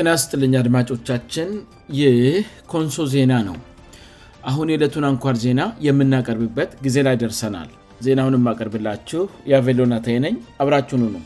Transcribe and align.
ጥና 0.00 0.10
ስጥልኛ 0.22 0.54
አድማጮቻችን 0.60 1.48
ይህ 2.00 2.18
ኮንሶ 2.72 2.96
ዜና 3.14 3.32
ነው 3.46 3.56
አሁን 4.48 4.68
የዕለቱን 4.72 5.04
አንኳር 5.08 5.36
ዜና 5.44 5.60
የምናቀርብበት 5.86 6.70
ጊዜ 6.84 6.96
ላይ 7.06 7.16
ደርሰናል 7.22 7.70
ዜናውን 8.06 8.36
ማቀርብላችሁ 8.44 9.22
የአቬሎናታይ 9.50 10.18
ነኝ 10.24 10.36
አብራችኑ 10.64 11.02
ነው 11.14 11.22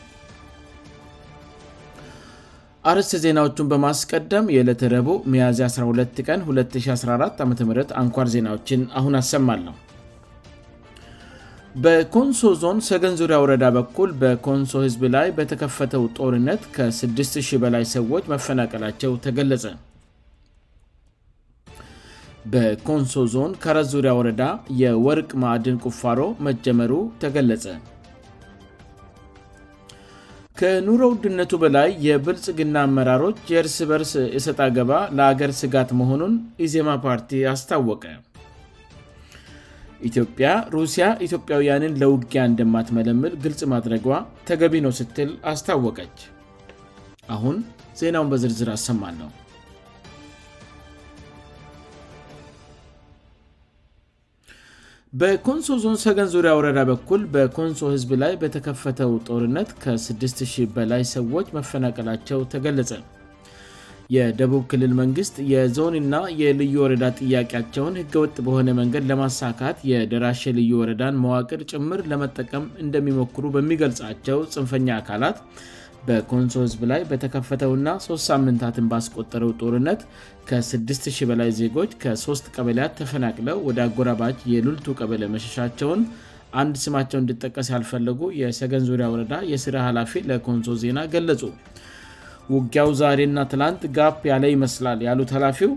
አርስ 2.91 3.11
ዜናዎቹን 3.25 3.69
በማስቀደም 3.73 4.49
የዕለት 4.55 4.81
ረቡ 4.95 5.11
መያዚ 5.33 5.61
12 5.77 6.23
ቀን 6.29 6.41
214 6.51 7.45
አም 7.45 7.53
አንኳር 8.03 8.29
ዜናዎችን 8.37 8.83
አሁን 9.01 9.15
አሰማ 9.21 9.49
ነሁ 9.67 9.75
በኮንሶ 11.83 12.39
ዞን 12.61 12.79
ሰገን 12.87 13.13
ዙሪያ 13.19 13.37
ወረዳ 13.43 13.63
በኩል 13.75 14.09
በኮንሶ 14.21 14.73
ህዝብ 14.85 15.01
ላይ 15.15 15.27
በተከፈተው 15.37 16.03
ጦርነት 16.17 16.63
ከ60 16.75 17.57
በላይ 17.63 17.83
ሰዎች 17.93 18.23
መፈናቀላቸው 18.33 19.13
ተገለጸ 19.23 19.65
በኮንሶ 22.53 23.15
ዞን 23.35 23.51
ካረ 23.63 23.77
ዙሪያ 23.93 24.11
ወረዳ 24.19 24.41
የወርቅ 24.81 25.29
ማዕድን 25.43 25.77
ቁፋሮ 25.87 26.19
መጀመሩ 26.47 26.91
ተገለጸ 27.23 27.65
ከኑሮ 30.61 31.01
ውድነቱ 31.13 31.51
በላይ 31.63 31.89
የብልጽግና 32.07 32.75
አመራሮች 32.89 33.39
የእርስ 33.53 33.77
በርስ 33.91 34.11
የሰጣ 34.37 34.59
ገባ 34.77 34.91
ለአገር 35.19 35.53
ስጋት 35.61 35.91
መሆኑን 36.01 36.35
ኢዜማ 36.67 36.89
ፓርቲ 37.07 37.39
አስታወቀ 37.53 38.03
ኢትዮጵያ 40.09 40.47
ሩሲያ 40.75 41.05
ኢትዮጵያውያንን 41.27 41.93
ለውጊያ 42.03 42.41
እንደማትመለምል 42.51 43.33
ግልጽ 43.43 43.61
ማድረጓ 43.73 44.07
ተገቢ 44.49 44.73
ነው 44.87 44.91
ስትል 44.99 45.29
አስታወቀች 45.53 46.17
አሁን 47.35 47.55
ዜናውን 48.01 48.29
በዝርዝር 48.33 48.69
አሰማን 48.77 49.15
ነው 49.23 49.31
በኮንሶ 55.21 55.67
ዞን 55.81 55.97
ሰገን 56.03 56.29
ዙሪያ 56.35 56.51
ወረዳ 56.59 56.79
በኩል 56.91 57.21
በኮንሶ 57.33 57.81
ህዝብ 57.95 58.11
ላይ 58.21 58.31
በተከፈተው 58.41 59.11
ጦርነት 59.27 59.69
ከ60 59.83 60.63
በላይ 60.75 61.03
ሰዎች 61.15 61.47
መፈናቀላቸው 61.57 62.39
ተገለጸ 62.53 62.89
የደቡብ 64.13 64.63
ክልል 64.71 64.91
መንግስት 64.99 65.35
የዞንና 65.51 66.15
የልዩ 66.41 66.73
ወረዳ 66.83 67.03
ጥያቄያቸውን 67.19 67.95
ህገወጥ 67.99 68.35
በሆነ 68.45 68.69
መንገድ 68.79 69.03
ለማሳካት 69.11 69.77
የደራሽ 69.91 70.41
ልዩ 70.57 70.71
ወረዳን 70.81 71.15
መዋቅር 71.23 71.61
ጭምር 71.71 72.01
ለመጠቀም 72.11 72.65
እንደሚሞክሩ 72.83 73.45
በሚገልጻቸው 73.55 74.39
ፅንፈኛ 74.55 74.87
አካላት 75.01 75.37
በኮንሶ 76.07 76.55
ህዝብ 76.65 76.81
ላይ 76.91 77.01
በተከፈተውና 77.09 77.87
3ስት 78.05 78.25
ሳምንታትን 78.31 78.89
ባስቆጠረው 78.91 79.51
ጦርነት 79.61 80.01
ከ600 80.49 81.27
በላይ 81.31 81.49
ዜጎች 81.61 81.91
ከ3ት 82.03 82.45
ቀበላያት 82.55 82.95
ተፈናቅለው 83.01 83.59
ወደ 83.69 83.79
አጎራባጅ 83.87 84.37
የልልቱ 84.53 84.87
ቀበለ 84.99 85.23
መሸሻቸውን 85.37 86.01
አንድ 86.63 86.75
ስማቸው 86.85 87.19
እንድጠቀስ 87.23 87.69
ያልፈለጉ 87.75 88.19
የሰገን 88.43 88.83
ዙሪያ 88.91 89.07
ወረዳ 89.15 89.35
የስራ 89.53 89.75
ኃላፊ 89.89 90.15
ለኮንሶ 90.29 90.73
ዜና 90.83 90.99
ገለጹ 91.15 91.41
ውጊያው 92.55 92.89
ዛሬና 93.01 93.39
ትላንት 93.51 93.81
ጋ 93.97 94.11
ያለ 94.29 94.45
ይመስላል 94.55 95.01
ያሉት 95.07 95.29
ኃላፊው 95.37 95.71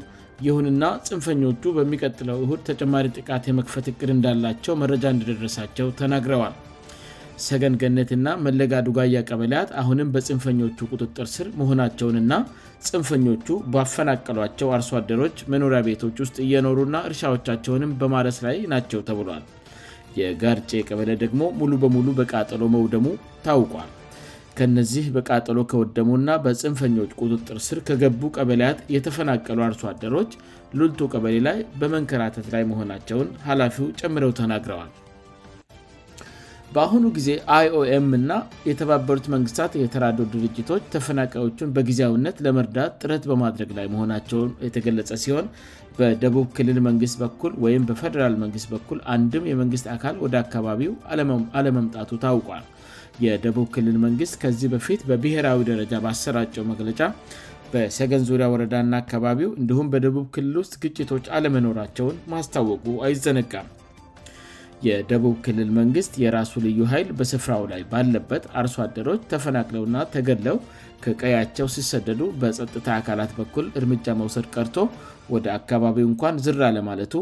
ይሁንና 0.46 0.84
ፅንፈኞቹ 1.08 1.62
በሚቀጥለው 1.76 2.38
እሁድ 2.44 2.60
ተጨማሪ 2.70 3.06
ጥቃት 3.18 3.44
የመክፈት 3.50 3.86
እቅድ 3.92 4.10
እንዳላቸው 4.14 4.74
መረጃ 4.82 5.04
እንደደረሳቸው 5.14 5.88
ተናግረዋል 6.00 6.54
ሰገንገነትና 7.46 8.26
መለጋዱጋያ 8.44 9.18
ቀበላያት 9.30 9.70
አሁንም 9.80 10.12
በፅንፈኞቹ 10.14 10.78
ቁጥጥር 10.94 11.26
ስር 11.36 11.48
መሆናቸውንና 11.60 12.32
ፅንፈኞቹ 12.90 13.48
ባፈናቀሏቸው 13.74 14.70
አርሷአደሮች 14.76 15.44
መኖሪያ 15.54 15.80
ቤቶች 15.88 16.16
ውስጥ 16.24 16.36
እየኖሩእና 16.46 16.96
እርሻዎቻቸውንም 17.10 17.92
በማረስ 18.02 18.38
ላይ 18.46 18.58
ናቸው 18.74 19.02
ተብሏል 19.10 19.44
የጋርጭ 20.20 20.70
የቀበለ 20.80 21.10
ደግሞ 21.26 21.42
ሙሉ 21.60 21.72
በሙሉ 21.84 22.06
በቃጠሎ 22.20 22.62
መውደሙ 22.76 23.06
ታውቋል 23.46 23.90
ከነዚህ 24.58 25.06
በቃጠሎ 25.14 25.58
ከወደሙ 25.70 26.10
ና 26.26 26.30
በፅንፈኞች 26.44 27.10
ቁጥጥር 27.22 27.56
ስር 27.68 27.78
ከገቡ 27.88 28.20
ቀበያት 28.36 28.78
የተፈናቀሉ 28.94 29.58
አርሶአደሮች 29.66 30.30
ሉልቱ 30.78 31.00
ቀበሌ 31.14 31.34
ላይ 31.48 31.58
በመንከራተት 31.80 32.46
ላይ 32.54 32.62
መሆናቸውን 32.70 33.28
ኃላፊው 33.48 33.88
ጨምረው 34.00 34.32
ተናግረዋል 34.40 34.92
በአሁኑ 36.76 37.04
ጊዜ 37.16 37.28
ይኦም 37.66 38.08
እና 38.20 38.32
የተባበሩት 38.68 39.26
መንግስታት 39.34 39.74
የተራዶ 39.82 40.18
ድርጅቶች 40.32 40.82
ተፈናቃዮቹን 40.94 41.72
በጊዜያውነት 41.76 42.40
ለመርዳት 42.46 42.90
ጥረት 43.02 43.26
በማድረግ 43.32 43.70
ላይ 43.78 43.86
መሆናቸውን 43.94 44.50
የተገለጸ 44.66 45.10
ሲሆን 45.24 45.46
በደቡብ 45.98 46.48
ክልል 46.58 46.80
መንግስት 46.88 47.16
በኩል 47.24 47.52
ወይም 47.66 47.86
በፌደራል 47.90 48.34
መንግስት 48.44 48.68
በኩል 48.74 48.98
አንድም 49.16 49.46
የመንግስት 49.52 49.88
አካል 49.96 50.16
ወደ 50.24 50.34
አካባቢው 50.44 50.94
አለመምጣቱ 51.58 52.10
ታውቋል 52.24 52.64
የደቡብ 53.24 53.66
ክልል 53.74 53.96
መንግስት 54.06 54.34
ከዚህ 54.42 54.68
በፊት 54.72 55.00
በብሔራዊ 55.10 55.60
ደረጃ 55.70 55.92
በሰራጨው 56.04 56.64
መግለጫ 56.72 57.00
በሰገን 57.72 58.24
ዙሪያ 58.28 58.46
ወረዳና 58.52 58.92
አካባቢው 59.02 59.50
እንዲሁም 59.60 59.86
በደቡብ 59.92 60.26
ክልል 60.34 60.54
ውስጥ 60.62 60.74
ግጭቶች 60.82 61.24
አለመኖራቸውን 61.36 62.18
ማስታወቁ 62.32 62.84
አይዘነጋም 63.06 63.68
የደቡብ 64.86 65.34
ክልል 65.44 65.70
መንግስት 65.80 66.12
የራሱ 66.22 66.52
ልዩ 66.66 66.78
ኃይል 66.92 67.08
በስፍራው 67.18 67.62
ላይ 67.72 67.82
ባለበት 67.92 68.42
አርሶ 68.60 68.76
አደሮች 68.84 69.20
ተፈናቅለውና 69.32 69.96
ተገለው 70.14 70.56
ቀያቸው 71.20 71.66
ሲሰደዱ 71.76 72.20
በጸጥታ 72.42 72.86
አካላት 73.00 73.32
በኩል 73.40 73.66
እርምጃ 73.80 74.06
መውሰድ 74.20 74.46
ቀርቶ 74.54 74.76
ወደ 75.34 75.46
አካባቢው 75.58 76.06
እንኳን 76.10 76.40
ዝራ 76.46 76.62
ለማለቱ 76.76 77.14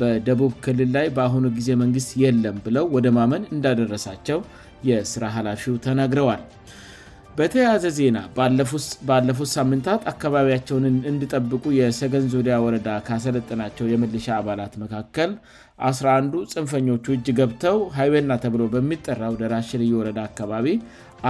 በደቡብ 0.00 0.52
ክልል 0.64 0.90
ላይ 0.96 1.06
በአሁኑ 1.14 1.44
ጊዜ 1.58 1.70
መንግስት 1.82 2.10
የለም 2.22 2.58
ብለው 2.66 2.84
ወደ 2.96 3.06
ማመን 3.16 3.44
እንዳደረሳቸው 3.54 4.38
የሥራ 4.88 5.24
ሀላፊው 5.36 5.74
ተናግረዋል 5.86 6.42
በተያያዘ 7.38 7.84
ዜና 7.98 8.18
ባለፉት 9.12 9.50
ሳምንታት 9.56 10.00
አካባቢያቸውንን 10.12 10.96
እንድጠብቁ 11.10 11.62
የሰገን 11.80 12.24
ዙሪያ 12.34 12.54
ወረዳ 12.64 12.88
ካሰለጠናቸው 13.06 13.86
የመልሻ 13.92 14.26
አባላት 14.40 14.72
መካከል 14.82 15.30
11ዱ 15.90 16.34
ፅንፈኞቹ 16.54 17.06
እጅ 17.16 17.26
ገብተው 17.40 17.78
ሀይና 17.98 18.32
ተብሎ 18.44 18.62
በሚጠራው 18.74 19.36
ደራሽልየወረዳ 19.42 20.18
አካባቢ 20.30 20.66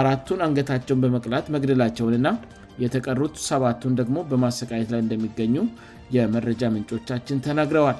አራቱን 0.01 0.41
አንገታቸውን 0.47 1.03
በመቅላት 1.05 1.47
መግደላቸውንና 1.57 2.29
የተቀሩት 2.85 3.37
ሰባቱን 3.51 3.95
ደግሞ 4.01 4.19
በማሰቃየት 4.31 4.89
ላይ 4.95 5.01
እንደሚገኙ 5.05 5.55
የመረጃ 6.17 6.63
ምንጮቻችን 6.77 7.43
ተናግረዋል 7.47 7.99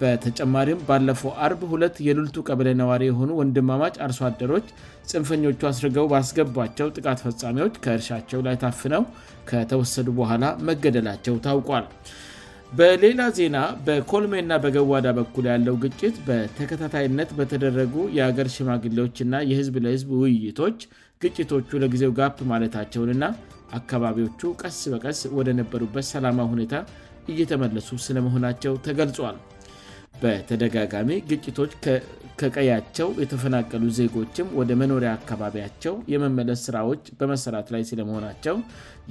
በተጨማሪም 0.00 0.82
ባለፈው 0.88 1.30
አር2ለት 1.44 1.94
የልልቱ 2.06 2.36
ቀበለ 2.48 2.68
ነዋሪ 2.80 3.02
የሆኑ 3.08 3.30
ወንድማማጭ 3.40 3.94
አርሶአደሮች 4.06 4.66
ፅንፈኞቹ 5.10 5.60
አስርገው 5.72 6.06
ባስገቧቸው 6.12 6.88
ጥቃት 6.96 7.20
ፈፃሜዎች 7.26 7.74
ከእርሻቸው 7.84 8.40
ላይ 8.46 8.56
ታፍነው 8.64 9.02
ከተወሰዱ 9.50 10.08
በኋላ 10.18 10.44
መገደላቸው 10.68 11.36
ታውቋል 11.46 11.86
በሌላ 12.78 13.20
ዜና 13.38 13.56
በኮልሜ 13.86 14.34
እና 14.44 14.54
በገዋዳ 14.62 15.08
በኩል 15.18 15.44
ያለው 15.52 15.74
ግጭት 15.84 16.16
በተከታታይነት 16.28 17.30
በተደረጉ 17.38 17.94
የአገር 18.18 18.48
ሽማግሌዎችና 18.56 19.34
የህዝብ 19.50 19.76
ለህዝብ 19.86 20.10
ውይይቶች 20.22 20.80
ግጭቶቹ 21.24 21.70
ለጊዜው 21.84 22.12
ጋፕ 22.20 22.38
ማለታቸውንና 22.52 23.26
አካባቢዎቹ 23.80 24.40
ቀስ 24.62 24.80
በቀስ 24.94 25.20
ወደነበሩበት 25.40 26.06
ሰላማዊ 26.14 26.48
ሁኔታ 26.54 26.74
እየተመለሱ 27.32 27.88
ስለመሆናቸው 28.06 28.74
ተገልጿል 28.86 29.36
በተደጋጋሚ 30.22 31.10
ግጭቶች 31.30 31.72
ከቀያቸው 32.40 33.08
የተፈናቀሉ 33.22 33.82
ዜጎችም 33.98 34.48
ወደ 34.60 34.70
መኖሪያ 34.82 35.10
አካባቢያቸው 35.18 35.94
የመመለስ 36.12 36.60
ስራዎች 36.66 37.02
በመሰራት 37.18 37.68
ላይ 37.74 37.82
ስለመሆናቸው 37.90 38.56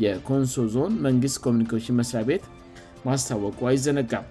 የኮንሶ 0.03 0.63
ዞን 0.75 0.93
መንግስት 1.07 1.37
ኮሚኒሽን 1.45 1.97
መስሪያ 1.99 2.21
ቤት 2.29 2.43
ማስታወቁ 3.09 3.59
አይዘነጋም 3.71 4.25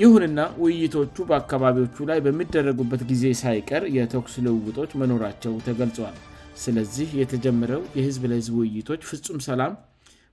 ይሁንና 0.00 0.40
ውይይቶቹ 0.62 1.16
በአካባቢዎቹ 1.30 1.96
ላይ 2.10 2.18
በሚደረጉበት 2.26 3.02
ጊዜ 3.10 3.24
ሳይቀር 3.42 3.82
የተኩስ 3.96 4.34
ልውውጦች 4.46 4.90
መኖራቸው 5.02 5.54
ተገልጿዋል 5.66 6.16
ስለዚህ 6.62 7.08
የተጀመረው 7.22 7.82
የህዝብ 7.98 8.22
ለህዝብ 8.32 8.54
ውይይቶች 8.60 9.02
ፍጹም 9.10 9.38
ሰላም 9.48 9.74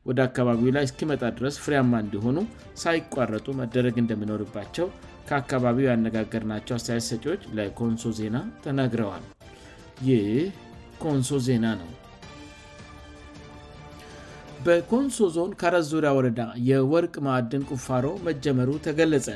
ወደ 0.10 0.20
አካባቢው 0.30 0.70
ላይ 0.76 0.86
እስኪመጣ 0.88 1.22
ድረስ 1.38 1.56
ፍሬያማ 1.64 1.94
እንዲሆኑ 2.06 2.38
ሳይቋረጡ 2.84 3.46
መደረግ 3.62 3.96
እንደሚኖርባቸው 4.04 4.88
ከአካባቢው 5.30 5.86
ያነጋገርናቸው 5.90 6.74
አስተያት 6.78 7.04
ሰቂዎች 7.10 7.42
ለኮንሶ 7.58 8.04
ዜና 8.20 8.38
ተናግረዋል 8.64 9.24
ይህ 10.08 10.30
ኮንሶ 11.04 11.30
ዜና 11.48 11.66
ነው 11.82 11.90
በኮንሶ 14.66 15.28
ዞን 15.36 15.52
ካረ 15.60 15.76
ዙሪያ 15.92 16.10
ወረዳ 16.18 16.42
የወርቅ 16.70 17.14
ማዕድን 17.28 17.64
ቁፋሮ 17.74 18.06
መጀመሩ 18.28 18.70
ተገለጸ 18.88 19.28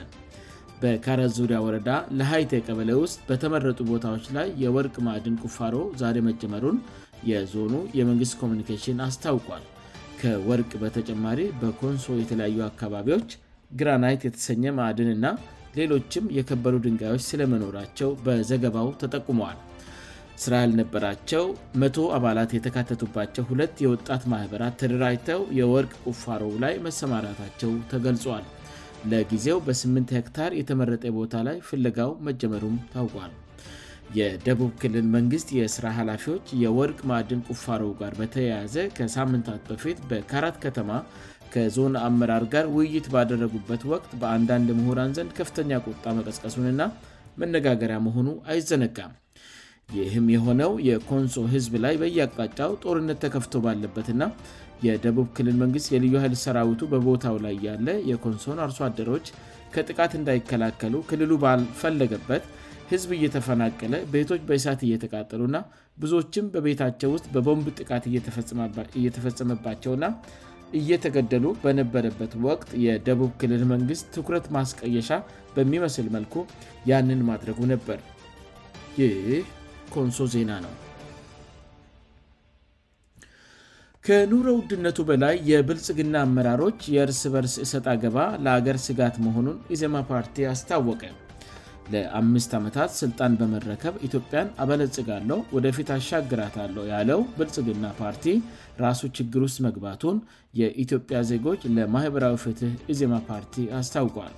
በካረ 0.81 1.19
ዙሪያ 1.37 1.59
ወረዳ 1.65 1.89
ለሀይተ 2.19 2.53
የቀበለ 2.59 2.89
ውስጥ 3.03 3.17
በተመረጡ 3.29 3.79
ቦታዎች 3.91 4.25
ላይ 4.37 4.47
የወርቅ 4.63 4.95
ማዕድን 5.07 5.37
ቁፋሮ 5.45 5.75
ዛሬ 6.01 6.17
መጀመሩን 6.29 6.77
የዞኑ 7.31 7.73
የመንግስት 7.99 8.35
ኮሚኒኬሽን 8.41 8.97
አስታውቋል 9.07 9.65
ከወርቅ 10.23 10.71
በተጨማሪ 10.83 11.39
በኮንሶ 11.63 12.07
የተለያዩ 12.23 12.59
አካባቢዎች 12.71 13.29
ግራናይት 13.81 14.21
የተሰኘ 14.27 14.63
ማዕድንእና 14.79 15.25
ሌሎችም 15.77 16.25
የከበሩ 16.37 16.75
ድንጋዮች 16.85 17.23
ስለመኖራቸው 17.31 18.09
በዘገባው 18.25 18.89
ተጠቁመዋል 19.01 19.59
ስራ 20.43 20.53
ልነበራቸው 20.69 21.43
10 21.87 22.03
አባላት 22.17 22.51
የተካተቱባቸው 22.57 23.43
ሁለት 23.51 23.75
የወጣት 23.83 24.23
ማኅበራት 24.31 24.75
ተደራጅተው 24.81 25.41
የወርቅ 25.59 25.91
ቁፋሮው 26.09 26.53
ላይ 26.63 26.73
መሰማራታቸው 26.85 27.71
ተገልጿል 27.91 28.45
ለጊዜው 29.11 29.57
በ8 29.67 30.13
ክታር 30.27 30.51
የተመረጠ 30.59 31.03
ቦታ 31.19 31.33
ላይ 31.47 31.57
ፍልጋው 31.69 32.11
መጀመሩም 32.27 32.75
ታውቋል 32.93 33.33
የደቡብ 34.19 34.71
ክልል 34.81 35.05
መንግሥት 35.17 35.49
የሥራ 35.59 35.85
ኃላፊዎች 35.99 36.47
የወርቅ 36.63 36.99
ማዕድን 37.09 37.41
ቁፋሮው 37.51 37.91
ጋር 38.01 38.13
በተያያዘ 38.19 38.75
ከሳምንታት 38.97 39.61
በፊት 39.69 39.99
በካራት 40.09 40.57
ከተማ 40.65 40.89
ከዞን 41.53 41.95
አመራር 42.05 42.43
ጋር 42.53 42.65
ውይይት 42.75 43.07
ባደረጉበት 43.13 43.81
ወቅት 43.93 44.11
በአንዳንድ 44.21 44.69
ምሁራን 44.79 45.11
ዘንድ 45.17 45.31
ከፍተኛ 45.39 45.71
ቁጣ 45.89 46.03
መቀስቀሱን 46.19 46.67
እና 46.73 46.83
መነጋገሪያ 47.41 47.97
መሆኑ 48.07 48.27
አይዘነጋም 48.51 49.11
ይህም 49.97 50.27
የሆነው 50.35 50.71
የኮንሶ 50.89 51.37
ህዝብ 51.53 51.73
ላይ 51.85 51.95
በያቅጣጫው 52.01 52.71
ጦርነት 52.83 53.17
ተከፍቶ 53.23 53.53
ባለበትና 53.65 54.23
የደቡብ 54.87 55.27
ክልል 55.37 55.55
መንግስት 55.63 55.87
የልዩ 55.95 56.13
ህይል 56.23 56.35
ሰራዊቱ 56.45 56.81
በቦታው 56.93 57.35
ላይ 57.45 57.55
ያለ 57.67 57.87
የኮንሶን 58.09 58.59
አርሶ 58.65 58.79
አደራች 58.87 59.27
ከጥቃት 59.75 60.11
እንዳይከላከሉ 60.19 60.95
ክልሉ 61.09 61.31
ባልፈለገበት 61.43 62.43
ህዝብ 62.93 63.09
እየተፈናቀለ 63.17 63.93
ቤቶች 64.13 64.41
በእሳት 64.47 64.81
እየተቃጠሉና 64.87 65.57
ብዙዎችም 66.01 66.49
በቤታቸው 66.55 67.09
ውስጥ 67.15 67.27
በቦምብ 67.35 67.67
ጥቃት 67.79 68.03
እየተፈጸመባቸውእና 68.99 70.05
እየተገደሉ 70.79 71.45
በነበረበት 71.63 72.31
ወቅት 72.47 72.69
የደቡብ 72.85 73.31
ክልል 73.41 73.63
መንግስት 73.73 74.05
ትኩረት 74.15 74.45
ማስቀየሻ 74.57 75.09
በሚመስል 75.55 76.07
መልኩ 76.15 76.35
ያንን 76.91 77.21
ማድረጉ 77.29 77.59
ነበር 77.73 77.99
ይህ 78.99 79.45
ኮንሶ 79.95 80.19
ዜና 80.35 80.51
ነው 80.65 80.73
ከኑረ 84.07 84.47
ውድነቱ 84.55 84.97
በላይ 85.09 85.35
የብልጽግና 85.49 86.15
አመራሮች 86.27 86.79
የእርስ 86.95 87.21
በርስ 87.35 87.55
እሰጥ 87.65 87.85
አገባ 87.95 88.17
ለአገር 88.45 88.79
ስጋት 88.87 89.17
መሆኑን 89.27 89.59
ኢዜማ 89.75 90.01
ፓርቲ 90.09 90.45
አስታወቀ 90.53 91.01
ለ5ምስት 91.93 92.51
ዓመታት 92.59 92.91
ሥልጣን 92.99 93.33
በመረከብ 93.39 93.93
ኢትዮጵያን 94.07 94.47
አበለጽጋለው 94.61 95.39
ወደፊት 95.55 95.89
አሻግራት 95.95 96.55
አለው 96.63 96.85
ያለው 96.93 97.19
ብልጽግና 97.37 97.85
ፓርቲ 97.99 98.23
ራሱ 98.85 99.01
ችግር 99.17 99.41
ውስጥ 99.47 99.57
መግባቱን 99.67 100.17
የኢትዮጵያ 100.61 101.17
ዜጎች 101.31 101.61
ለማኅበራዊ 101.77 102.35
ፍትህ 102.45 102.73
ኢዜማ 102.93 103.13
ፓርቲ 103.29 103.55
አስታውቋል 103.79 104.33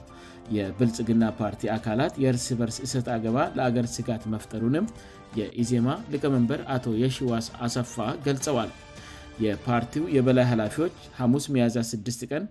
የብልጽግና 0.57 1.23
ፓርቲ 1.39 1.63
አካላት 1.77 2.13
የእርስ 2.23 2.47
በርስ 2.59 2.77
እሰት 2.87 3.07
አገባ 3.15 3.37
ለአገር 3.57 3.85
ስጋት 3.95 4.23
መፍጠሩንም 4.33 4.87
የኢዜማ 5.39 5.87
ሊቀመንበር 6.13 6.59
አቶ 6.75 6.85
የሺዋስ 7.03 7.47
አሰፋ 7.65 7.95
ገልጸዋል 8.27 8.71
የፓርቲው 9.45 10.03
የበላይ 10.17 10.45
ኃላፊዎች 10.51 10.97
ሐሙስ 11.21 11.45
መያዝያ 11.53 11.81
6 11.93 12.25
ቀን 12.31 12.43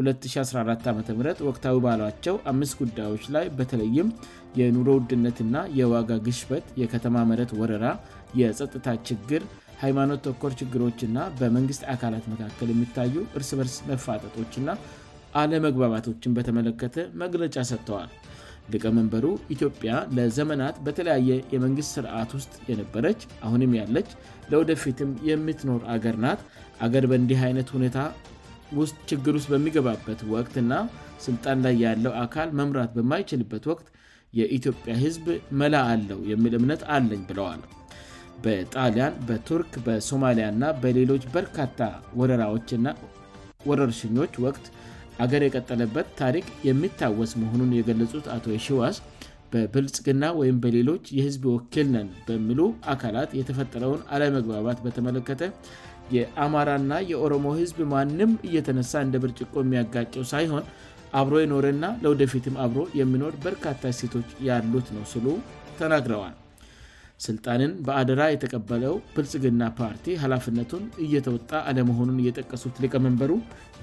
2014 0.00 1.10
ዓም 1.12 1.20
ወቅታዊ 1.48 1.76
ባሏቸው 1.84 2.34
አምስት 2.52 2.74
ጉዳዮች 2.80 3.24
ላይ 3.34 3.44
በተለይም 3.58 4.08
የኑሮ 4.60 4.88
ውድነትና 4.98 5.56
የዋጋ 5.78 6.10
ግሽበት 6.26 6.66
የከተማ 6.82 7.16
መረት 7.30 7.50
ወረራ 7.60 7.86
የጸጥታ 8.40 8.86
ችግር 9.10 9.42
ሃይማኖት 9.84 10.20
ተኮር 10.26 10.52
ችግሮችና 10.60 11.16
በመንግስት 11.40 11.82
አካላት 11.94 12.24
መካከል 12.32 12.68
የሚታዩ 12.72 13.14
እርስ 13.38 13.50
በርስ 13.58 13.76
መፋጠጦችና 13.90 14.68
አለመግባባቶችን 15.40 16.34
በተመለከተ 16.36 16.98
መግለጫ 17.22 17.56
ሰጥተዋል 17.70 18.12
ልቀመንበሩ 18.74 19.24
ኢትዮጵያ 19.54 19.90
ለዘመናት 20.16 20.76
በተለያየ 20.86 21.30
የመንግስት 21.54 21.90
ስርዓት 21.96 22.30
ውስጥ 22.38 22.54
የነበረች 22.70 23.20
አሁንም 23.48 23.76
ያለች 23.80 24.08
ለወደፊትም 24.52 25.10
የምትኖር 25.30 25.82
አገር 25.96 26.16
ናት 26.24 26.40
አገር 26.86 27.04
በእንዲህ 27.10 27.40
አይነት 27.48 27.68
ሁኔታ 27.76 27.98
ውስጥ 28.78 28.96
ችግር 29.10 29.32
ውስጥ 29.38 29.48
በሚገባበት 29.54 30.20
ወቅትና 30.34 30.72
ስልጣን 31.24 31.58
ላይ 31.64 31.74
ያለው 31.86 32.12
አካል 32.24 32.48
መምራት 32.60 32.90
በማይችልበት 32.96 33.64
ወቅት 33.70 33.86
የኢትዮጵያ 34.38 34.92
ህዝብ 35.04 35.26
መላ 35.60 35.74
አለው 35.92 36.18
የሚል 36.30 36.54
እምነት 36.58 36.82
አለኝ 36.94 37.22
ብለዋል 37.30 37.60
በጣሊያን 38.44 39.14
በቱርክ 39.28 39.72
በሶማሊያና 39.86 40.64
በሌሎች 40.82 41.22
በርካታ 41.36 41.78
ወረራዎችና 42.20 42.88
ወረርሽኞች 43.68 44.34
ወቅት 44.46 44.64
አገር 45.24 45.42
የቀጠለበት 45.46 46.08
ታሪክ 46.22 46.46
የሚታወስ 46.68 47.30
መሆኑን 47.42 47.70
የገለጹት 47.78 48.26
አቶ 48.36 48.46
ሺዋስ 48.66 48.98
በብልጽግና 49.52 50.24
ወይም 50.40 50.56
በሌሎች 50.62 51.04
የህዝብ 51.18 51.42
ወኪልነን 51.54 52.08
በሚሉ 52.28 52.60
አካላት 52.92 53.30
የተፈጠረውን 53.40 54.00
አለመግባባት 54.14 54.78
በተመለከተ 54.86 55.40
የአማራና 56.14 56.92
የኦሮሞ 57.10 57.46
ህዝብ 57.60 57.78
ማንም 57.92 58.32
እየተነሳ 58.48 58.92
እንደ 59.06 59.16
ብርጭቆ 59.24 59.54
የሚያጋጨው 59.64 60.24
ሳይሆን 60.32 60.64
አብሮ 61.18 61.34
የኖረና 61.42 61.84
ለወደፊትም 62.04 62.56
አብሮ 62.64 62.80
የሚኖር 63.00 63.34
በርካታ 63.46 63.82
ሴቶች 63.98 64.30
ያሉት 64.48 64.88
ነው 64.96 65.04
ስሉ 65.12 65.26
ተናግረዋል 65.78 66.34
ስልጣንን 67.26 67.70
በአደራ 67.86 68.22
የተቀበለው 68.30 68.94
ፕልጽግና 69.14 69.62
ፓርቲ 69.78 70.06
ኃላፍነቱን 70.22 70.82
እየተወጣ 71.04 71.50
አለመሆኑን 71.68 72.18
እየጠቀሱት 72.22 72.80
ሊቀመንበሩ 72.84 73.32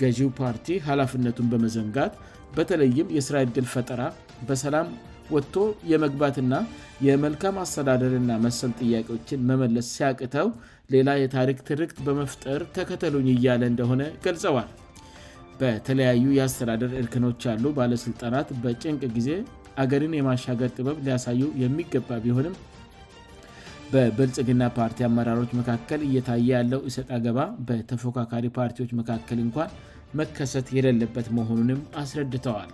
ገዢው 0.01 0.29
ፓርቲ 0.41 0.67
ኃላፍነቱን 0.89 1.47
በመዘንጋት 1.53 2.13
በተለይም 2.57 3.13
የስራ 3.17 3.37
ዕድል 3.45 3.67
ፈጠራ 3.73 4.01
በሰላም 4.49 4.87
ወጥቶ 5.35 5.55
የመግባትና 5.91 6.53
የመልካም 7.07 7.55
አስተዳደርና 7.63 8.31
መሰል 8.45 8.71
ጥያቄዎችን 8.81 9.45
መመለስ 9.49 9.87
ሲያቅተው 9.97 10.47
ሌላ 10.93 11.09
የታሪክ 11.23 11.57
ትርክት 11.69 11.97
በመፍጠር 12.07 12.61
ተከተሉኝ 12.77 13.27
እያለ 13.35 13.61
እንደሆነ 13.71 14.01
ገልጸዋል 14.25 14.69
በተለያዩ 15.61 16.25
የአስተዳደር 16.37 16.91
እርክኖች 17.01 17.41
ያሉ 17.49 17.65
ባለስልጣናት 17.79 18.47
በጭንቅ 18.63 19.01
ጊዜ 19.17 19.29
አገርን 19.81 20.13
የማሻገር 20.19 20.69
ጥበብ 20.77 20.97
ሊያሳዩ 21.05 21.41
የሚገባ 21.63 22.09
ቢሆንም 22.23 22.55
በብልጽግና 23.93 24.63
ፓርቲ 24.77 24.99
አመራሮች 25.07 25.51
መካከል 25.59 25.99
እየታየ 26.07 26.47
ያለው 26.57 26.81
እሰጥ 26.89 27.07
አገባ 27.17 27.39
በተፎካካሪ 27.67 28.45
ፓርቲዎች 28.59 28.91
መካከል 28.99 29.39
እንኳን 29.45 29.73
መከሰት 30.19 30.67
የሌለበት 30.77 31.27
መሆኑንም 31.37 31.79
አስረድተዋል 32.01 32.71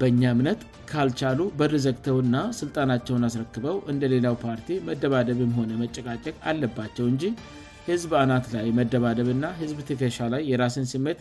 በኛ 0.00 0.22
ምነት 0.38 0.60
ካልቻሉ 0.90 1.40
በርዘግተውና 1.58 2.36
ስልጣናቸውን 2.58 3.24
አስረክበው 3.28 3.76
እንደ 3.92 4.02
ሌላው 4.12 4.34
ፓርቲ 4.44 4.68
መደባደብም 4.88 5.52
ሆነ 5.58 5.70
መጨቃጨቅ 5.82 6.34
አለባቸው 6.50 7.06
እንጂ 7.12 7.24
ህዝብ 7.88 8.10
አናት 8.22 8.46
ላይ 8.54 8.66
መደባደብና 8.78 9.44
ህዝብ 9.60 9.78
ትከሻ 9.88 10.18
ላይ 10.34 10.42
የራስን 10.52 10.86
ሲሜት 10.92 11.20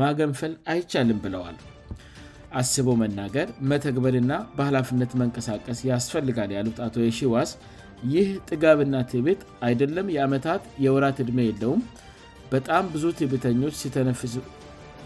ማገንፈል 0.00 0.52
አይቻልም 0.74 1.18
ብለዋል 1.24 1.56
አስበ 2.60 2.88
መናገር 3.02 3.48
መተግበልና 3.70 4.32
በህላፍነት 4.58 5.12
መንቀሳቀስ 5.22 5.80
ያስፈልጋል 5.92 6.50
ያሉት 6.56 6.78
አቶ 6.86 6.96
የሺዋስ 7.06 7.50
ይህ 8.14 8.28
ጥጋብና 8.50 8.96
ትቤጥ 9.12 9.40
አይደለም 9.68 10.12
የአመታት 10.16 10.62
የወራት 10.84 11.18
ዕድሜ 11.24 11.40
የለውም 11.48 11.82
በጣም 12.54 12.84
ብዙ 12.94 13.04
ትቤተኞች 13.20 13.74
ሲተነፍሱ 13.80 14.36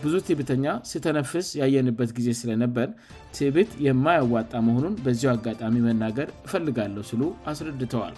ብዙ 0.05 0.15
ትብተኛ 0.29 0.67
ስተነፍስ 0.91 1.49
ያየንበት 1.61 2.11
ጊዜ 2.19 2.29
ስለነበር 2.41 2.89
ቲቢት 3.37 3.71
የማያዋጣ 3.87 4.53
መሆኑን 4.69 4.95
በዚሁ 5.05 5.29
አጋጣሚ 5.35 5.77
መናገር 5.89 6.29
እፈልጋለሁ 6.47 7.03
ሲሉ 7.11 7.23
አስረድተዋል 7.51 8.15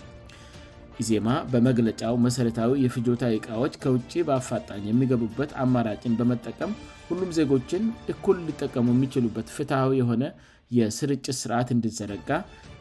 ኢዜማ 1.03 1.29
በመግለጫው 1.53 2.15
መሰረታዊ 2.27 2.73
የፍጆታ 2.85 3.23
እቃዎች 3.37 3.75
ከውጭ 3.83 4.13
በአፋጣኝ 4.29 4.83
የሚገቡበት 4.89 5.53
አማራጭን 5.65 6.15
በመጠቀም 6.21 6.73
ሁሉም 7.09 7.31
ዜጎችን 7.39 7.83
እኩል 8.15 8.37
ሊጠቀሙ 8.49 8.87
የሚችሉበት 8.95 9.49
ፍትሐዊ 9.57 9.93
የሆነ 10.01 10.25
የስርጭት 10.77 11.37
ስርዓት 11.41 11.69
እንድዘረጋ 11.77 12.31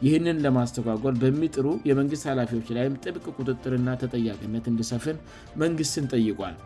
ይህንን 0.06 0.40
ለማስተጓጎል 0.46 1.16
በሚጥሩ 1.24 1.66
የመንግስት 1.90 2.24
ኃላፊዎች 2.30 2.70
ላይም 2.78 2.96
ጥብቅ 3.06 3.24
ቁጥጥርና 3.40 3.88
ተጠያቂነት 4.04 4.66
እንድሰፍን 4.72 5.18
መንግስትን 5.64 6.08
ጠይቋል 6.14 6.56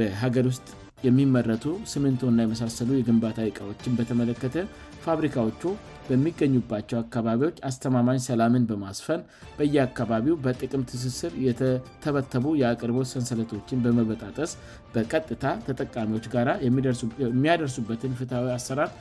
በገ 0.00 0.36
ስ 0.56 0.60
የሚመረቱ 1.06 1.66
ስምንቶእና 1.92 2.38
የመሳሰሉ 2.44 2.88
የግንባታ 2.96 3.38
እቃዎችን 3.48 3.96
በተመለከተ 3.98 4.56
ፋብሪካዎቹ 5.04 5.62
በሚገኙባቸው 6.08 6.96
አካባቢዎች 7.02 7.56
አስተማማኝ 7.68 8.18
ሰላምን 8.28 8.64
በማስፈን 8.70 9.20
በየአካባቢው 9.58 10.34
በጥቅም 10.44 10.84
ትስስር 10.90 11.32
የተበተቡ 11.46 12.46
የአቅርቦት 12.62 13.08
ሰንሰለቶችን 13.12 13.82
በመበጣጠስ 13.84 14.52
በቀጥታ 14.94 15.44
ተጠቃሚዎች 15.68 16.26
ጋራ 16.34 16.48
የሚያደርሱበትን 16.66 18.16
ፍትሃዊ 18.20 18.48
አሰራር 18.58 18.92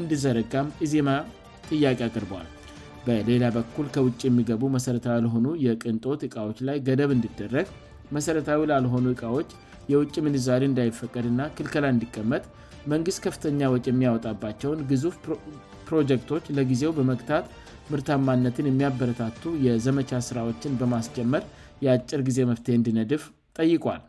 እንዲዘረጋም 0.00 0.72
ኢዜማ 0.86 1.10
ጥያቄ 1.70 1.98
አቅርበዋል 2.08 2.48
በሌላ 3.06 3.44
በኩል 3.56 3.86
ከውጭ 3.96 4.20
የሚገቡ 4.28 4.62
መሰረታዊ 4.76 5.14
ያልሆኑ 5.18 5.46
የቅንጦት 5.66 6.22
እቃዎች 6.28 6.58
ላይ 6.68 6.76
ገደብ 6.88 7.10
እንድደረግ 7.16 7.66
መሰረታዊ 8.16 8.60
ላልሆኑ 8.70 9.06
እቃዎች 9.14 9.50
የውጭ 9.92 10.14
ምንዛሪ 10.26 10.62
እንዳይፈቀድ 10.70 11.26
እና 11.32 11.40
ክልከላ 11.56 11.86
እንዲቀመጥ 11.94 12.42
መንግስት 12.92 13.20
ከፍተኛ 13.26 13.60
ውጭ 13.74 13.84
የሚያወጣባቸውን 13.92 14.80
ግዙፍ 14.90 15.14
ፕሮጀክቶች 15.88 16.44
ለጊዜው 16.56 16.92
በመክታት 16.98 17.46
ምርታማነትን 17.92 18.68
የሚያበረታቱ 18.70 19.44
የዘመቻ 19.66 20.10
ስራዎችን 20.28 20.76
በማስጀመር 20.80 21.42
የአጭር 21.84 22.20
ጊዜ 22.28 22.38
መፍትሄ 22.50 22.74
እንድነድፍ 22.78 23.22
ጠይቋል 23.60 24.02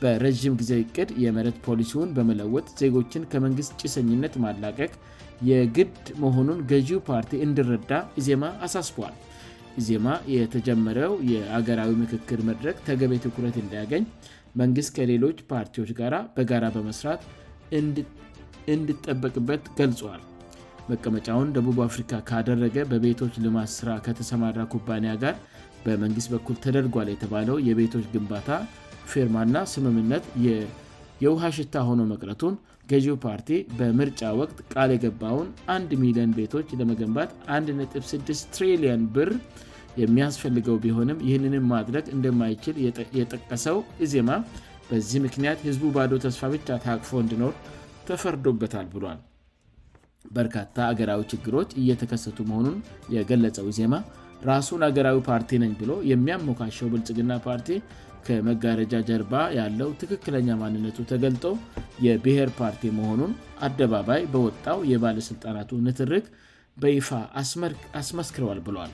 በረዥም 0.00 0.54
ጊዜ 0.60 0.72
እቅድ 0.82 1.10
የመረት 1.24 1.56
ፖሊሲን 1.66 2.08
በመለወት 2.16 2.66
ዜጎችን 2.80 3.26
ከመንግስት 3.32 3.72
ጭሰኝነት 3.80 4.34
ማላቀቅ 4.44 4.92
የግድ 5.50 5.96
መሆኑን 6.22 6.58
ገዢው 6.70 7.00
ፓርቲ 7.08 7.32
እንድረዳ 7.46 7.92
ኢዜማ 8.20 8.44
አሳስቧል 8.66 9.14
ዜማ 9.86 10.08
የተጀመረው 10.34 11.12
የአገራዊ 11.32 11.92
ምክክር 12.02 12.40
መድረግ 12.48 12.76
ተገቤ 12.88 13.12
ትኩረት 13.24 13.56
እንዲያገኝ 13.62 14.04
መንግሥት 14.60 14.90
ከሌሎች 14.96 15.38
ፓርቲዎች 15.52 15.90
ጋር 16.00 16.14
በጋራ 16.36 16.64
በመስራት 16.76 17.22
እንድጠበቅበት 18.74 19.62
ገልጿዋል 19.78 20.22
መቀመጫውን 20.90 21.52
ደቡብ 21.56 21.78
አፍሪካ 21.88 22.12
ካደረገ 22.28 22.76
በቤቶች 22.90 23.34
ልማት 23.44 23.70
ስራ 23.78 23.90
ከተሰማራ 24.06 24.58
ኩባንያ 24.74 25.12
ጋር 25.22 25.34
በመንግሥት 25.84 26.28
በኩል 26.34 26.56
ተደርጓል 26.64 27.08
የተባለው 27.12 27.56
የቤቶች 27.68 28.04
ግንባታ 28.14 28.50
ፊርማና 29.12 29.56
ስምምነት 29.74 30.24
የውሃሽታ 31.24 31.74
ሆኖ 31.88 32.00
መቅረቱን 32.12 32.54
ገዢው 32.90 33.16
ፓርቲ 33.26 33.50
በምርጫ 33.78 34.22
ወቅት 34.40 34.58
ቃል 34.72 34.90
የገባውን 34.94 35.48
1 35.74 35.92
ሚ0ን 36.02 36.32
ቤቶች 36.38 36.68
ለመገንባት 36.80 37.30
16ትሊየን 37.58 39.04
ብር 39.16 39.30
የሚያስፈልገው 40.02 40.76
ቢሆንም 40.84 41.18
ይህንንም 41.28 41.66
ማድረግ 41.74 42.04
እንደማይችል 42.16 42.76
የጠቀሰው 43.20 43.76
ዜማ 44.12 44.30
በዚህ 44.88 45.18
ምክንያት 45.26 45.58
ህዝቡ 45.66 45.84
ባዶ 45.96 46.12
ተስፋ 46.24 46.42
ብቻ 46.54 46.68
ታቅፎ 46.86 47.10
እንድኖር 47.24 47.54
ተፈርዶበታል 48.08 48.86
ብሏል 48.94 49.20
በርካታ 50.36 50.76
አገራዊ 50.90 51.22
ችግሮች 51.32 51.70
እየተከሰቱ 51.82 52.38
መሆኑን 52.50 52.76
የገለጸው 53.14 53.66
ዜማ 53.78 53.94
ራሱን 54.50 54.82
አገራዊ 54.88 55.18
ፓርቲ 55.30 55.50
ነኝ 55.62 55.72
ብሎ 55.80 55.92
የሚያሞካሸው 56.12 56.90
ብልጽግና 56.92 57.32
ፓርቲ 57.46 57.68
ከመጋረጃ 58.26 58.92
ጀርባ 59.08 59.32
ያለው 59.58 59.88
ትክክለኛ 60.00 60.48
ማንነቱ 60.62 60.98
ተገልጦ 61.10 61.44
የብሔር 62.06 62.50
ፓርቲ 62.60 62.82
መሆኑን 63.00 63.32
አደባባይ 63.66 64.22
በወጣው 64.34 64.78
የባለሥልጣናቱ 64.92 65.70
ንትርግ 65.88 66.24
በይፋ 66.82 67.08
አስመስክረዋል 68.00 68.60
ብሏል 68.68 68.92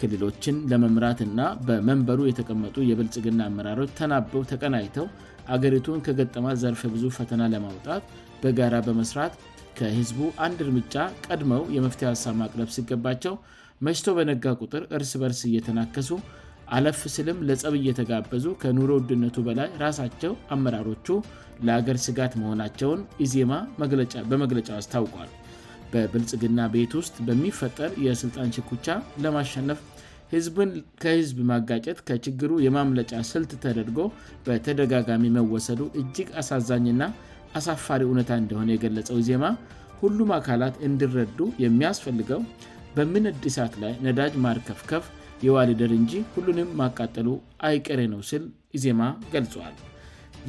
ክልሎችን 0.00 0.56
ለመምራትና 0.70 1.40
በመንበሩ 1.68 2.20
የተቀመጡ 2.28 2.76
የብልጽግና 2.90 3.40
አመራሮች 3.50 3.90
ተናበው 4.00 4.42
ተቀናይተው 4.52 5.06
አገሪቱን 5.54 6.02
ከገጠማ 6.06 6.46
ዘርፍ 6.62 6.80
ብዙ 6.94 7.04
ፈተና 7.18 7.42
ለማውጣት 7.54 8.02
በጋራ 8.42 8.74
በመስራት 8.86 9.34
ከህዝቡ 9.78 10.18
አንድ 10.46 10.58
እርምጫ 10.64 10.94
ቀድመው 11.26 11.62
የመፍት 11.76 12.00
ሐሳብ 12.12 12.34
ማቅለብ 12.42 12.68
ሲገባቸው 12.76 13.34
መችቶ 13.86 14.08
በነጋ 14.18 14.44
ቁጥር 14.62 14.82
እርስ 14.98 15.12
በርስ 15.22 15.40
እየተናከሱ 15.50 16.14
አለፍ 16.76 17.00
ስልም 17.16 17.42
ለጸብ 17.48 17.74
እየተጋበዙ 17.80 18.44
ከኑሮ 18.62 18.90
ውድነቱ 18.98 19.36
በላይ 19.48 19.68
ራሳቸው 19.84 20.32
አመራሮቹ 20.56 21.06
ለአገር 21.66 21.98
ስጋት 22.06 22.32
መሆናቸውን 22.42 23.02
ኢዜማ 23.24 23.52
በመግለጫ 24.30 24.68
አስታውቋል 24.82 25.30
በብልጽግና 25.92 26.60
ቤት 26.74 26.92
ውስጥ 27.00 27.14
በሚፈጠር 27.28 27.90
የስልጣን 28.06 28.52
ሽኩቻ 28.56 28.86
ለማሸነፍ 29.24 29.80
ከህዝብ 31.02 31.36
ማጋጨት 31.50 31.98
ከችግሩ 32.08 32.52
የማምለጫ 32.66 33.10
ስልት 33.32 33.50
ተደርጎ 33.64 33.98
በተደጋጋሚ 34.46 35.24
መወሰዱ 35.38 35.80
እጅግ 36.00 36.30
አሳዛኝና 36.42 37.02
አሳፋሪ 37.58 38.02
እውነታ 38.08 38.30
እንደሆነ 38.42 38.68
የገለጸው 38.74 39.18
ይዜማ 39.22 39.44
ሁሉም 40.00 40.30
አካላት 40.38 40.74
እንድረዱ 40.88 41.38
የሚያስፈልገው 41.64 42.40
በምን 42.96 43.24
ድሳት 43.44 43.74
ላይ 43.84 43.92
ነዳጅ 44.06 44.34
ማርከፍከፍ 44.46 45.06
የዋልደር 45.46 45.90
እንጂ 46.00 46.12
ሁሉንም 46.34 46.68
ማቃጠሉ 46.80 47.28
አይቀሬ 47.68 48.02
ነው 48.14 48.20
ሲል 48.30 48.44
ዜማ 48.84 49.02
ገልጿዋል 49.34 49.74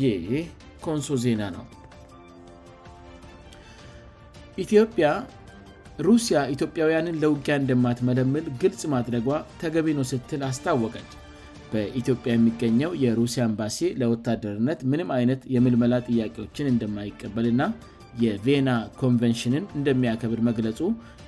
ይህ 0.04 0.30
ኮንሶ 0.88 1.16
ዜና 1.26 1.42
ነው 1.58 1.66
ኢትዮጵያሩሲያ 4.64 6.38
ኢትዮጵያውያንን 6.56 7.20
ለውጊያ 7.24 7.56
እንደማትመለምል 7.62 8.46
ግልጽ 8.62 8.82
ማድረጓ 8.96 9.28
ተገቢነው 9.62 10.06
ስትል 10.12 10.44
አስታወቀች 10.50 11.10
በኢትዮጵያ 11.72 12.32
የሚገኘው 12.36 12.92
የሩሲያ 13.06 13.44
ኢምባሲ 13.50 13.80
ለወታደርነት 14.02 14.80
ምንም 14.92 15.10
አይነት 15.18 15.42
የምልመላ 15.56 15.94
ጥያቄዎችን 16.10 16.70
እንደማይቀበልና 16.74 17.64
የቬና 18.24 18.70
ኮንቨንሽንን 19.02 19.64
እንደሚያከብር 19.80 20.40
መግለጹ 20.50 20.80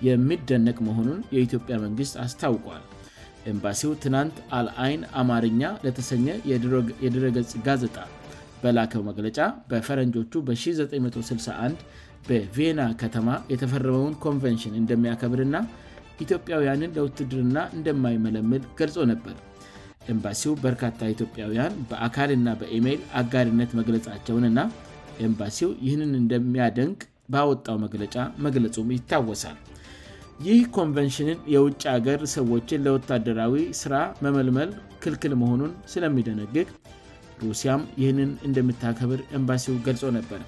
የሚደነቅ 0.07 0.77
መሆኑን 0.88 1.19
የኢትዮጵያ 1.36 1.75
መንግሥት 1.86 2.15
አስታውቋል 2.25 2.83
ኤምባሲው 3.51 3.91
ትናንት 4.03 4.38
አልአይን 4.59 5.01
አማርኛ 5.21 5.62
ለተሰኘ 5.86 6.25
የድረገጽ 7.05 7.51
ጋዘጣ 7.67 7.98
በላከው 8.63 9.03
መግለጫ 9.12 9.38
በፈረንጆቹ 9.71 10.33
በ1961 10.48 11.83
በቪና 12.27 12.81
ከተማ 13.01 13.29
የተፈረመውን 13.53 14.15
ኮንቨንሽን 14.25 14.73
እንደሚያከብርና 14.81 15.57
ኢትዮጵያውያንን 16.23 16.93
ለውትድርና 16.97 17.57
እንደማይመለምል 17.77 18.63
ገልጾ 18.79 18.97
ነበር 19.11 19.35
ኤምባሲው 20.13 20.53
በርካታ 20.65 20.99
ኢትዮጵያውያን 21.15 21.73
በአካል 21.89 22.29
ና 22.45 22.49
በኢሜይል 22.61 23.01
አጋድነት 23.19 23.71
መግለፃቸውን 23.79 24.45
እና 24.49 24.59
ኤምባሲው 25.27 25.69
ይህንን 25.85 26.11
እንደሚያደንቅ 26.21 26.99
በወጣው 27.33 27.77
መግለጫ 27.85 28.15
መግለጹም 28.45 28.91
ይታወሳል 28.97 29.57
ይህ 30.47 30.59
ኮንቨንሽንን 30.77 31.39
የውጭ 31.53 31.81
ሀገር 31.95 32.19
ሰዎችን 32.35 32.83
ለወታደራዊ 32.85 33.55
ስራ 33.81 33.95
መመልመል 34.25 34.69
ክልክል 35.03 35.33
መሆኑን 35.41 35.71
ስለሚደነግግ 35.93 36.67
ሩሲያም 37.45 37.83
ይህንን 38.01 38.31
እንደምታከብር 38.47 39.19
ኤምባሲው 39.38 39.75
ገልጾ 39.88 40.01
ነበር 40.17 40.39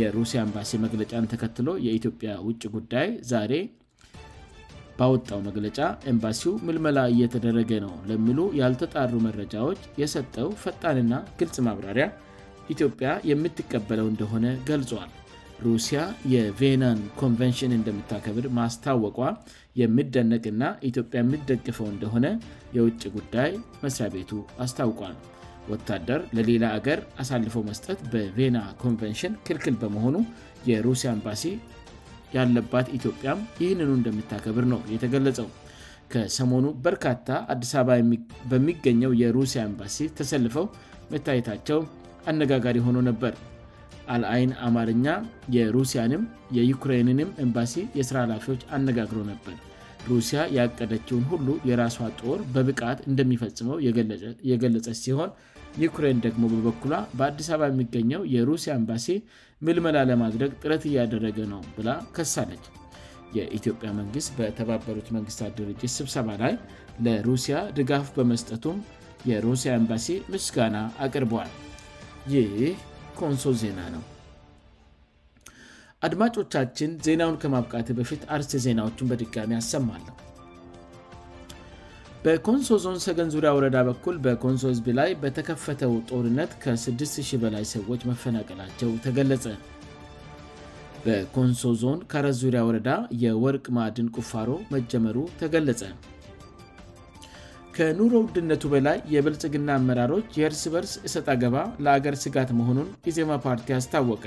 የሩሲያ 0.00 0.38
ኤምባሲ 0.46 0.70
መግለጫን 0.84 1.28
ተከትሎ 1.32 1.68
የኢትዮጵያ 1.86 2.30
ውጭ 2.48 2.62
ጉዳይ 2.76 3.08
ዛሬ 3.32 3.52
ባወጣው 4.98 5.40
መግለጫ 5.48 5.78
ኤምባሲው 6.12 6.52
ምልመላ 6.66 6.98
እየተደረገ 7.12 7.70
ነው 7.86 7.92
ለሚሉ 8.08 8.38
ያልተጣሩ 8.60 9.12
መረጃዎች 9.26 9.80
የሰጠው 10.00 10.48
ፈጣንና 10.62 11.12
ግልጽ 11.40 11.56
ማብራሪያ 11.66 12.06
ኢትዮጵያ 12.74 13.08
የምትቀበለው 13.30 14.06
እንደሆነ 14.12 14.46
ገልጿል 14.70 15.10
ሩሲያ 15.66 16.00
የቪናን 16.34 17.00
ኮንቨንሽን 17.20 17.74
እንደምታከብር 17.78 18.46
ማስታወቋ 18.60 19.18
የምደነቅና 19.80 20.62
ኢትዮጵያ 20.90 21.18
የምደግፈው 21.24 21.88
እንደሆነ 21.94 22.26
የውጭ 22.78 23.02
ጉዳይ 23.18 23.50
መስሪያ 23.84 24.08
ቤቱ 24.16 24.30
አስታውቋል 24.64 25.14
ወታደር 25.70 26.20
ለሌላ 26.36 26.64
አገር 26.78 27.00
አሳልፈው 27.22 27.62
መስጠት 27.70 27.98
በቬና 28.12 28.58
ኮንቨንሽን 28.82 29.34
ክልክል 29.46 29.74
በመሆኑ 29.82 30.16
የሩሲያ 30.70 31.10
ኤምባሲ 31.16 31.44
ያለባት 32.36 32.86
ኢትዮጵያም 32.98 33.40
ይህን 33.62 33.80
እንደምታከብር 33.98 34.66
ነው 34.72 34.80
የተገለጸው 34.94 35.48
ከሰሞኑ 36.12 36.64
በርካታ 36.86 37.28
አዲስ 37.54 37.72
አበባ 37.80 38.18
በሚገኘው 38.50 39.12
የሩሲያ 39.22 39.62
ኤምባሲ 39.70 39.98
ተሰልፈው 40.18 40.66
መታየታቸው 41.14 41.80
አነጋጋሪ 42.30 42.78
ሆኖ 42.86 42.98
ነበር 43.10 43.34
አልአይን 44.14 44.52
አማርኛ 44.68 45.06
የሩሲያንም 45.56 46.22
የዩክራይንንም 46.58 47.32
ኤምባሲ 47.46 47.74
የስራ 48.00 48.16
ኃላፊዎች 48.26 48.62
አነጋግረ 48.78 49.18
ነበር 49.34 49.54
ሩሲያ 50.10 50.40
ያቀደችውን 50.58 51.24
ሁሉ 51.30 51.48
የራሷ 51.70 51.96
ጦር 52.20 52.38
በብቃት 52.54 53.00
እንደሚፈጽመው 53.10 53.76
የገለጸ 54.52 54.86
ሲሆን 55.04 55.30
ኒክሬን 55.82 56.18
ደግሞ 56.26 56.42
በበኩሏ 56.52 56.94
በአዲስ 57.18 57.48
አባ 57.54 57.62
የሚገኘው 57.70 58.22
የሩሲያ 58.34 58.72
ኤምባሲ 58.80 59.06
ምልመላ 59.66 59.98
ለማድረግ 60.10 60.50
ጥረት 60.62 60.82
እያደረገ 60.90 61.38
ነው 61.54 61.62
ብላ 61.76 61.88
ከሳለች 62.16 62.64
የኢትዮጵያ 63.38 63.90
መንግስት 64.00 64.30
በተባበሩት 64.38 65.08
መንግስታት 65.16 65.54
ድርጅት 65.60 65.94
ስብሰባ 65.98 66.28
ላይ 66.42 66.54
ለሩሲያ 67.06 67.58
ድጋፍ 67.80 68.08
በመስጠቱም 68.18 68.78
የሩሲያ 69.32 69.72
ኤምባሲ 69.80 70.08
ምስጋና 70.34 70.76
አቅርበዋል 71.06 71.52
ይህ 72.34 72.54
ኮንሶ 73.20 73.46
ዜና 73.62 73.80
ነው 73.94 74.02
አድማጮቻችን 76.06 76.90
ዜናውን 77.06 77.36
ከማብቃት 77.42 77.88
በፊት 77.98 78.22
አርስ 78.36 78.48
ዜናዎቹን 78.66 79.08
በድጋሚ 79.10 79.52
አሰማል 79.60 80.04
በኮንሶ 82.24 82.68
ዞን 82.84 82.96
ሰገን 83.04 83.28
ዙሪያ 83.34 83.50
ወረዳ 83.56 83.76
በኩል 83.88 84.16
በኮንሶ 84.24 84.64
ዝቢ 84.78 84.86
ላይ 84.98 85.10
በተከፈተው 85.22 85.92
ጦርነት 86.10 86.50
ከ600 86.62 87.38
በላይ 87.42 87.64
ሰዎች 87.74 88.00
መፈናቀላቸው 88.10 88.90
ተገለጸ 89.04 89.46
በኮንሶ 91.06 91.62
ዞን 91.82 92.00
ካረስ 92.12 92.36
ዙሪያ 92.42 92.62
ወረዳ 92.68 92.90
የወርቅ 93.24 93.64
ማዕድን 93.78 94.10
ቁፋሮ 94.18 94.50
መጀመሩ 94.74 95.16
ተገለጸ 95.42 95.82
ከኑሮ 97.76 98.12
ውድነቱ 98.24 98.64
በላይ 98.74 98.98
የብልጽግና 99.14 99.68
አመራሮች 99.80 100.28
የእርስበርስ 100.40 100.94
እሰጥ 101.08 101.26
አገባ 101.36 101.56
ለአገር 101.84 102.16
ስጋት 102.26 102.52
መሆኑን 102.60 102.90
ኢዜማ 103.12 103.40
ፓርቲ 103.46 103.68
አስታወቀ 103.80 104.24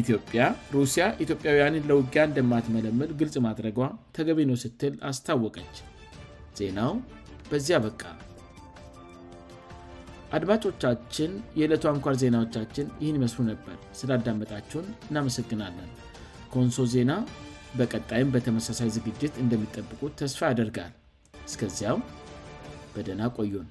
ኢትዮጵያ 0.00 0.42
ሩሲያ 0.74 1.02
ኢትዮጵያውያንን 1.24 1.84
ለውጊያ 1.90 2.22
እንደማትመለምል 2.28 3.10
ግልጽ 3.20 3.34
ማድረጓ 3.46 3.78
ተገቢነው 4.16 4.56
ስትል 4.62 4.94
አስታወቀች 5.10 5.76
ዜናው 6.58 6.92
በዚያ 7.50 7.78
በቃ 7.86 8.02
አድማጮቻችን 10.36 11.32
የዕለቱ 11.58 11.84
አንኳር 11.92 12.14
ዜናዎቻችን 12.22 12.86
ይህን 13.02 13.18
ይመስሉ 13.18 13.40
ነበር 13.52 13.76
ስላዳመጣቸውን 13.98 14.88
እናመሰግናለን 15.08 15.90
ኮንሶ 16.54 16.84
ዜና 16.94 17.12
በቀጣይም 17.78 18.32
በተመሳሳይ 18.36 18.90
ዝግጅት 18.96 19.36
እንደሚጠብቁት 19.44 20.14
ተስፋ 20.22 20.40
ያደርጋል 20.52 20.92
እስከዚያም 21.50 22.02
በደና 22.96 23.22
ቆዩን 23.38 23.70